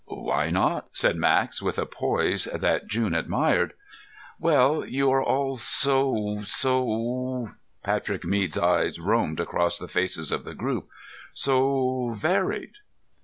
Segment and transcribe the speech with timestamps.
[0.07, 3.73] "Why not?" said Max with a poise that June admired.
[4.39, 7.49] "Well, you are all so so"
[7.83, 10.89] Patrick Mead's eyes roamed across the faces of the group.
[11.35, 12.77] "So varied."